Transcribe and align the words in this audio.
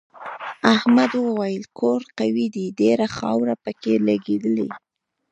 احمد 0.73 1.11
وویل 1.25 1.63
کور 1.79 2.01
قوي 2.17 2.47
دی 2.55 2.65
ډېره 2.79 3.07
خاوره 3.17 3.55
پکې 3.63 3.93
لگېدلې. 4.07 4.69